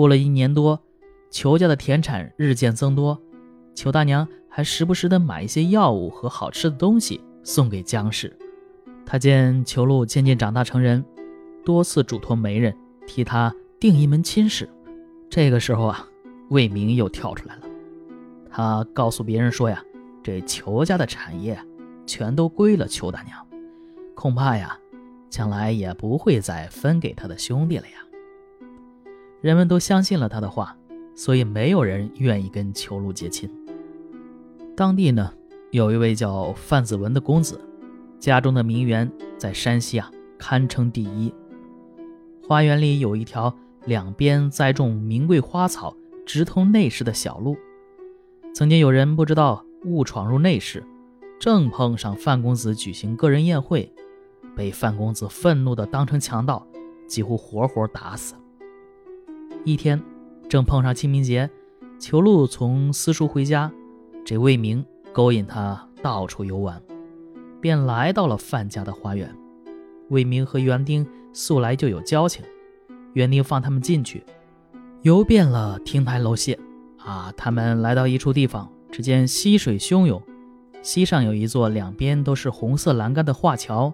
[0.00, 0.80] 过了一年多，
[1.28, 3.20] 裘家的田产日渐增多，
[3.74, 8.34] 裘大娘还时不时的买一些药物和好吃的东西送给姜氏。
[9.04, 11.04] 他见裘禄渐渐长大成人，
[11.66, 12.74] 多次嘱托媒人
[13.06, 14.66] 替他定一门亲事。
[15.28, 16.08] 这个时候啊，
[16.48, 17.62] 魏明又跳出来了，
[18.48, 19.84] 他告诉别人说呀，
[20.22, 21.62] 这裘家的产业
[22.06, 23.46] 全都归了裘大娘，
[24.14, 24.78] 恐怕呀，
[25.28, 27.98] 将来也不会再分给他的兄弟了呀。
[29.40, 30.76] 人们都相信了他的话，
[31.14, 33.50] 所以没有人愿意跟裘禄结亲。
[34.76, 35.32] 当地呢，
[35.70, 37.60] 有一位叫范子文的公子。
[38.18, 41.32] 家中的名园在山西啊，堪称第一。
[42.46, 43.54] 花园里有一条
[43.86, 45.96] 两边栽种名贵花草、
[46.26, 47.56] 直通内室的小路。
[48.52, 50.84] 曾经有人不知道误闯入内室，
[51.38, 53.90] 正碰上范公子举行个人宴会，
[54.54, 56.66] 被范公子愤怒地当成强盗，
[57.06, 58.34] 几乎活活打死。
[59.64, 60.00] 一天，
[60.48, 61.48] 正碰上清明节，
[61.98, 63.70] 裘禄从私塾回家，
[64.24, 66.80] 这魏明勾引他到处游玩。
[67.60, 69.30] 便来到了范家的花园。
[70.08, 72.42] 魏明和园丁素来就有交情，
[73.12, 74.24] 园丁放他们进去，
[75.02, 76.58] 游遍了亭台楼榭。
[76.96, 80.22] 啊，他们来到一处地方，只见溪水汹涌，
[80.80, 83.92] 溪上有一座两边都是红色栏杆的画桥，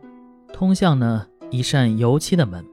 [0.52, 2.64] 通向呢一扇油漆的门。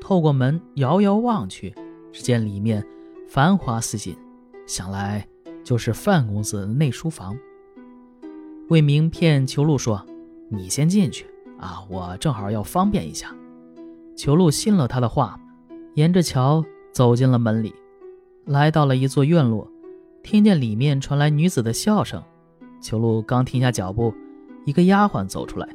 [0.00, 1.74] 透过门遥遥望去，
[2.12, 2.86] 只见里面
[3.26, 4.16] 繁华似锦，
[4.66, 5.26] 想来
[5.64, 7.36] 就是范公子内书房。
[8.68, 10.04] 魏明骗裘禄说。
[10.54, 11.24] 你先进去
[11.58, 13.34] 啊，我正好要方便一下。
[14.14, 15.40] 裘禄信了他的话，
[15.94, 17.74] 沿着桥走进了门里，
[18.44, 19.66] 来到了一座院落，
[20.22, 22.22] 听见里面传来女子的笑声。
[22.82, 24.12] 裘禄刚停下脚步，
[24.66, 25.66] 一个丫鬟走出来，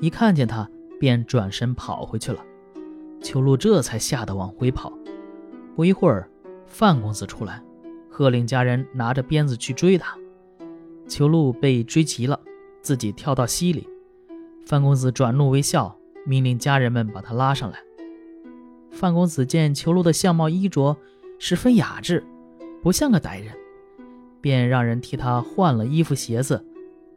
[0.00, 2.44] 一看见他，便转身跑回去了。
[3.22, 4.92] 裘禄这才吓得往回跑。
[5.74, 6.28] 不一会儿，
[6.66, 7.62] 范公子出来，
[8.08, 10.16] 喝令家人拿着鞭子去追他。
[11.06, 12.38] 裘禄被追急了，
[12.82, 13.88] 自己跳到溪里。
[14.66, 15.96] 范公子转怒为笑，
[16.26, 17.78] 命令家人们把他拉上来。
[18.90, 20.96] 范公子见裘禄的相貌衣着
[21.38, 22.24] 十分雅致，
[22.82, 23.54] 不像个歹人，
[24.40, 26.64] 便让人替他换了衣服鞋子，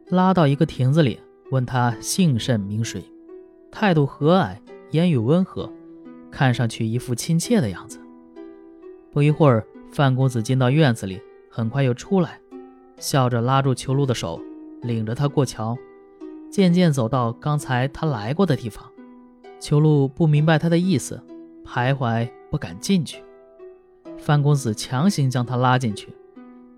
[0.08, 1.20] 拉到一个亭子里，
[1.50, 3.04] 问他姓甚名谁，
[3.70, 4.56] 态度和蔼，
[4.90, 5.70] 言语温和，
[6.30, 8.00] 看上去一副亲切的样子。
[9.14, 12.40] 不一会儿，范公子进到院子里，很快又出来，
[12.98, 14.42] 笑着拉住裘露的手，
[14.82, 15.78] 领着她过桥。
[16.50, 18.84] 渐渐走到刚才他来过的地方，
[19.60, 21.22] 裘露不明白他的意思，
[21.64, 23.22] 徘徊不敢进去。
[24.18, 26.08] 范公子强行将他拉进去，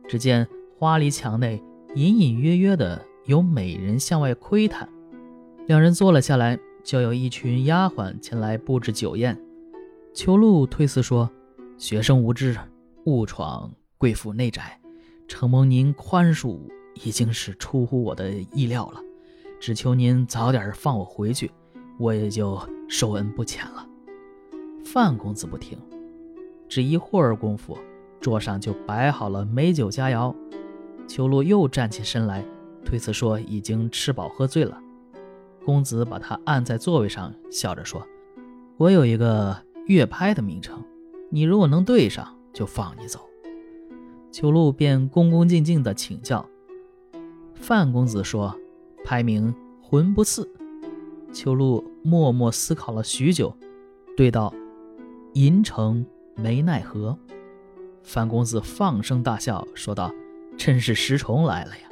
[0.07, 0.47] 只见
[0.79, 1.63] 花篱墙内
[1.95, 4.87] 隐隐约约的有美人向外窥探。
[5.67, 9.39] 两人坐了下来，就有一群丫鬟前来布置酒宴。
[10.13, 11.31] 裘露推辞说
[11.78, 12.59] ：“学生无知，
[13.04, 14.81] 误闯贵府内宅，
[15.28, 16.59] 承蒙您宽恕，
[16.94, 19.00] 已经是出乎我的意料了。”
[19.60, 21.50] 只求您早点放我回去，
[21.98, 23.87] 我也就受恩不浅了。
[24.84, 25.78] 范公子不听，
[26.69, 27.76] 只一会儿功夫，
[28.20, 30.34] 桌上就摆好了美酒佳肴。
[31.06, 32.44] 秋露又站起身来，
[32.84, 34.78] 推辞说已经吃饱喝醉了。
[35.64, 38.06] 公子把他按在座位上，笑着说
[38.76, 39.56] ：“我有一个
[39.87, 40.84] 乐拍的名称，
[41.31, 43.20] 你如果能对上，就放你走。”
[44.31, 46.44] 秋露便恭恭敬敬地请教。
[47.54, 48.56] 范公子说。
[49.09, 50.50] 排名魂不似，
[51.32, 53.56] 秋露默默思考了许久，
[54.16, 54.53] 对道
[55.34, 56.04] ：“银城
[56.34, 57.16] 没奈何。”
[58.03, 60.12] 范公子放声大笑，说道
[60.58, 61.88] ：“真是石虫来了呀！”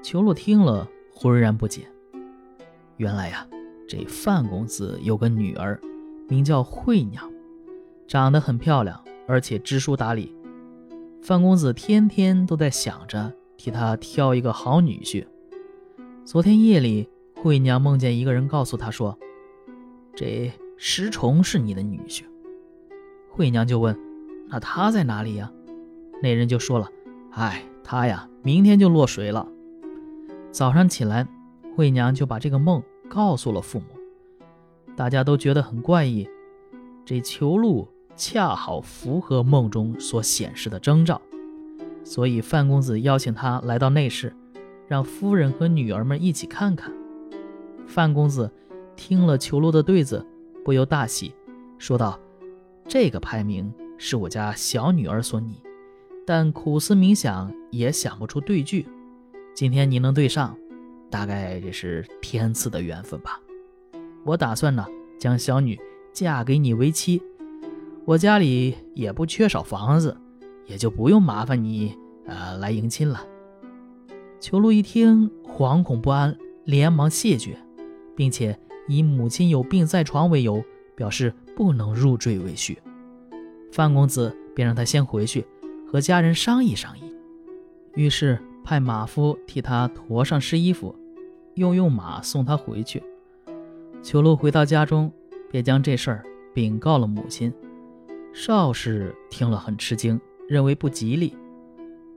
[0.00, 1.88] 秋露听了，浑然不解。
[2.98, 3.44] 原来呀，
[3.88, 5.80] 这范公子有个女儿，
[6.28, 7.28] 名叫惠娘，
[8.08, 10.34] 长得很漂亮，而且知书达理。
[11.20, 15.26] 范公子天天都在想着替她挑一个好女婿。
[16.24, 17.08] 昨天夜里，
[17.42, 19.18] 惠娘梦见一个人告诉她说
[20.14, 22.22] ：“这石崇是你的女婿。”
[23.28, 23.98] 惠娘就问
[24.48, 25.52] ：“那他在哪里呀？”
[26.22, 26.88] 那人就说了
[27.34, 29.48] ：“哎，他呀，明天就落水了。”
[30.52, 31.26] 早上起来，
[31.74, 33.86] 惠娘就把这个梦告诉了父母，
[34.94, 36.28] 大家都觉得很怪异。
[37.04, 37.86] 这裘禄
[38.16, 41.20] 恰好符合梦中所显示的征兆，
[42.02, 44.34] 所以范公子邀请他来到内室。
[44.88, 46.92] 让夫人和女儿们一起看看。
[47.88, 48.48] 范公子
[48.94, 50.24] 听了裘禄的对子，
[50.64, 51.34] 不由大喜，
[51.76, 52.16] 说道
[52.86, 55.60] ：“这个排名是我家小女儿所拟，
[56.24, 58.86] 但苦思冥想也想不出对句。
[59.54, 60.56] 今天你能对上，
[61.10, 63.40] 大概这是天赐的缘分吧。
[64.24, 64.86] 我打算呢，
[65.18, 65.76] 将小女
[66.12, 67.20] 嫁给你为妻。
[68.06, 70.16] 我家里也不缺少房子，
[70.66, 71.92] 也就不用麻烦你
[72.24, 73.26] 呃来迎亲了。
[74.38, 77.58] 裘禄一听，惶恐不安，连忙谢绝，
[78.14, 78.56] 并且
[78.86, 80.62] 以母亲有病在床为由，
[80.94, 82.78] 表示不能入赘为婿。
[83.72, 85.44] 范公子便让他先回去，
[85.90, 87.12] 和家人商议商议。
[87.96, 90.94] 于是派马夫替他驮上湿衣服，
[91.54, 93.02] 又用马送他回去。
[94.00, 95.10] 裘禄回到家中，
[95.50, 96.24] 便将这事儿
[96.54, 97.52] 禀告了母亲。
[98.38, 101.34] 邵氏听了很吃惊，认为不吉利。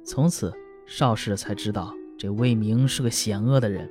[0.03, 0.53] 从此，
[0.85, 3.89] 邵氏才知道这魏明是个险恶的人，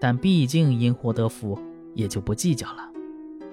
[0.00, 1.60] 但毕竟因祸得福，
[1.92, 2.88] 也就不计较了，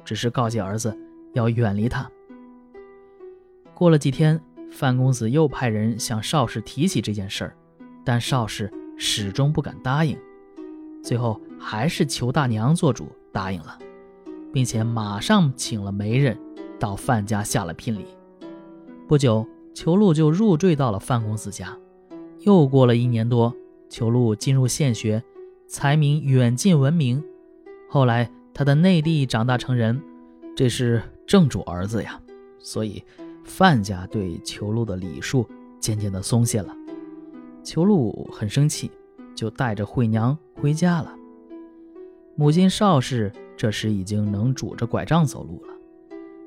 [0.05, 0.97] 只是告诫儿子
[1.33, 2.09] 要远离他。
[3.73, 4.41] 过了几天，
[4.71, 7.57] 范公子又派人向邵氏提起这件事儿，
[8.05, 10.17] 但邵氏始终不敢答应。
[11.03, 13.77] 最后，还是裘大娘做主答应了，
[14.53, 16.39] 并且马上请了媒人
[16.79, 18.05] 到范家下了聘礼。
[19.07, 21.77] 不久，裘禄就入赘到了范公子家。
[22.39, 23.53] 又过了一年多，
[23.89, 25.23] 裘禄进入县学，
[25.67, 27.23] 才名远近闻名。
[27.89, 30.01] 后来，他的内弟长大成人，
[30.55, 32.19] 这是正主儿子呀，
[32.59, 33.03] 所以。
[33.47, 35.47] 范家对裘禄的礼数
[35.79, 36.75] 渐渐的松懈了，
[37.61, 38.89] 裘禄很生气，
[39.35, 41.15] 就带着惠娘回家了。
[42.35, 45.74] 母亲邵氏这时已经能拄着拐杖走路了。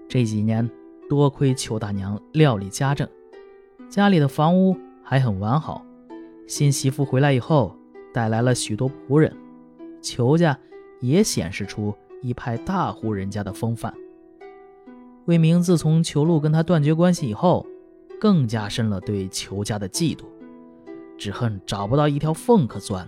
[0.08, 0.68] 这几年
[1.06, 3.06] 多亏裘大娘料理家政，
[3.90, 5.84] 家里的房屋还很完好。
[6.46, 7.76] 新媳妇回来以后，
[8.12, 9.36] 带来了许多仆人，
[10.00, 10.58] 裘家
[11.00, 13.92] 也显示出一派大户人家的风范。
[15.26, 17.66] 魏明自从裘禄跟他断绝关系以后，
[18.18, 20.24] 更加深了对裘家的嫉妒，
[21.18, 23.06] 只恨找不到一条缝可钻。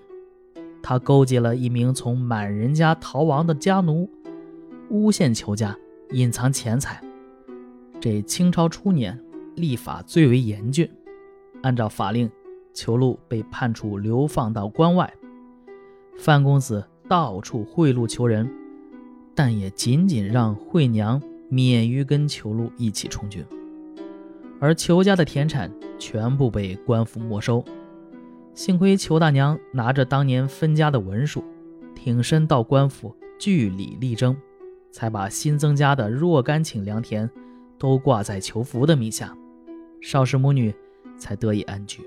[0.82, 4.06] 他勾结了一名从满人家逃亡的家奴，
[4.90, 5.74] 诬陷裘家
[6.12, 7.00] 隐藏钱财。
[8.00, 9.18] 这清朝初年
[9.54, 10.90] 立法最为严峻，
[11.62, 12.30] 按照法令，
[12.72, 15.12] 裘禄被判处流放到关外。
[16.18, 18.50] 范公子到处贿赂裘人，
[19.34, 21.20] 但也仅仅让惠娘。
[21.52, 23.44] 免于跟裘禄一起充军，
[24.60, 25.68] 而裘家的田产
[25.98, 27.64] 全部被官府没收。
[28.54, 31.42] 幸亏裘大娘拿着当年分家的文书，
[31.92, 34.36] 挺身到官府据理力争，
[34.90, 37.28] 才把新增加的若干顷良田
[37.78, 39.36] 都挂在裘福的名下，
[40.00, 40.74] 邵氏母女
[41.18, 42.00] 才得以安居。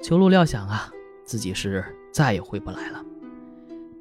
[0.00, 0.92] 裘禄料想啊，
[1.24, 3.04] 自己是再也回不来了，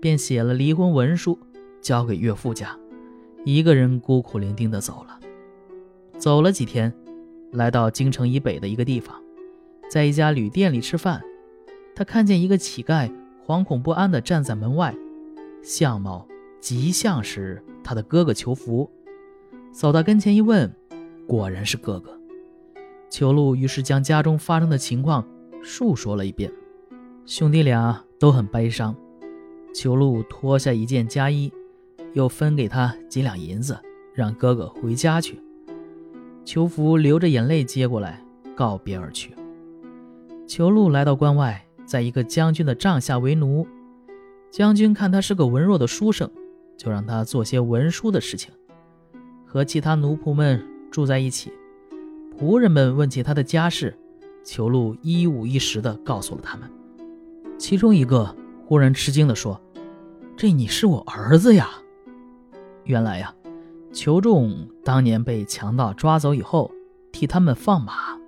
[0.02, 1.40] 便写了离婚文书，
[1.82, 2.78] 交给岳父家。
[3.46, 5.20] 一个人孤苦伶仃地走了，
[6.18, 6.94] 走了几天，
[7.52, 9.22] 来到京城以北的一个地方，
[9.90, 11.22] 在一家旅店里吃饭，
[11.96, 13.12] 他看见一个乞丐
[13.46, 14.96] 惶恐不安地站在门外，
[15.62, 16.26] 相貌
[16.64, 18.90] 极像是他的哥哥裘福。
[19.74, 20.74] 走到跟前一问，
[21.28, 22.18] 果然是哥哥。
[23.10, 25.28] 裘禄于是将家中发生的情况
[25.62, 26.50] 述说了一遍，
[27.26, 28.96] 兄弟俩都很悲伤。
[29.74, 31.52] 裘禄脱下一件家衣。
[32.14, 33.76] 又分给他几两银子，
[34.14, 35.42] 让哥哥回家去。
[36.46, 38.24] 裘福流着眼泪接过来，
[38.56, 39.34] 告别而去。
[40.46, 43.68] 裘禄来到关外，在一个将军的帐下为奴。
[44.52, 46.30] 将军看他是个文弱的书生，
[46.78, 48.54] 就让他做些文书的事情，
[49.46, 51.52] 和其他奴仆们住在一起。
[52.38, 53.98] 仆人们问起他的家事，
[54.44, 56.70] 裘禄一五一十地告诉了他们。
[57.58, 59.62] 其中一个忽然吃惊地说
[60.36, 61.70] ：“这你是我儿子呀！”
[62.86, 63.34] 原来呀，
[63.94, 66.72] 裘仲当年被强盗抓走以后，
[67.12, 68.20] 替他们放马。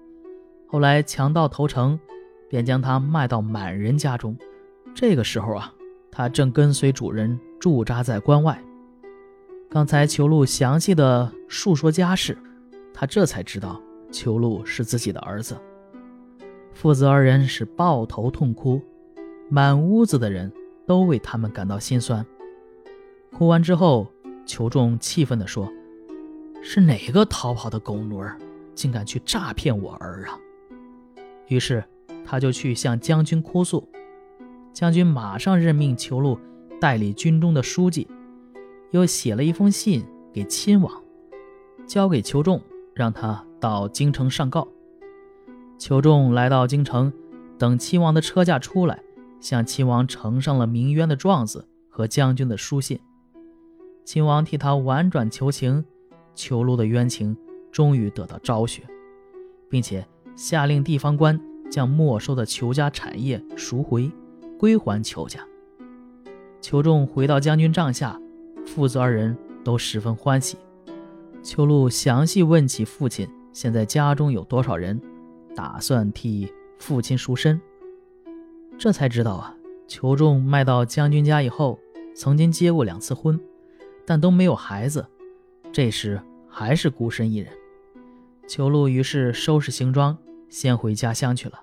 [0.67, 1.99] 后来强盗投诚，
[2.47, 4.37] 便将他卖到满人家中。
[4.93, 5.73] 这个时候啊，
[6.11, 8.63] 他正跟随主人驻扎在关外。
[9.71, 12.37] 刚才裘禄详细的述说家事，
[12.93, 13.81] 他这才知道
[14.11, 15.57] 裘禄是自己的儿子。
[16.75, 18.79] 父子二人是抱头痛哭，
[19.49, 20.51] 满屋子的人
[20.85, 22.23] 都为他们感到心酸。
[23.33, 24.05] 哭完之后。
[24.45, 25.67] 裘仲气愤地说
[26.61, 28.37] ：“是哪个逃跑的狗奴儿，
[28.75, 30.37] 竟敢去诈骗我儿啊！”
[31.49, 31.83] 于是
[32.23, 33.89] 他就去向将军哭诉。
[34.71, 36.37] 将军马上任命裘禄
[36.79, 38.07] 代理军中的书记，
[38.91, 40.03] 又写了一封信
[40.33, 41.03] 给亲王，
[41.87, 42.61] 交给裘仲，
[42.93, 44.67] 让他到京城上告。
[45.77, 47.11] 裘仲来到京城，
[47.57, 49.01] 等亲王的车驾出来，
[49.39, 52.99] 向亲王呈上了鸣冤的状子和将军的书信。
[54.03, 55.83] 亲王替他婉转求情，
[56.35, 57.35] 裘禄的冤情
[57.71, 58.83] 终于得到昭雪，
[59.69, 60.05] 并且
[60.35, 61.39] 下令地方官
[61.71, 64.11] 将没收的裘家产业赎回，
[64.59, 65.39] 归还裘家。
[66.67, 68.19] 裘仲回到将军帐下，
[68.65, 70.57] 父子二人都十分欢喜。
[71.43, 74.99] 秋露详细问起父亲现在家中有多少人，
[75.55, 77.61] 打算替父亲赎身。
[78.79, 79.55] 这才知道啊，
[79.87, 81.79] 裘仲卖到将军家以后，
[82.15, 83.39] 曾经结过两次婚，
[84.03, 85.05] 但都没有孩子，
[85.71, 86.19] 这时
[86.49, 87.53] 还是孤身一人。
[88.47, 90.17] 裘露于是收拾行装，
[90.49, 91.59] 先回家乡去了。